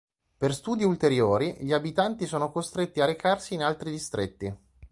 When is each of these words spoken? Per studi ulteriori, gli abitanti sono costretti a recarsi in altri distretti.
Per 0.37 0.53
studi 0.55 0.83
ulteriori, 0.83 1.57
gli 1.59 1.73
abitanti 1.73 2.25
sono 2.25 2.49
costretti 2.51 3.01
a 3.01 3.05
recarsi 3.05 3.53
in 3.53 3.61
altri 3.61 3.91
distretti. 3.91 4.51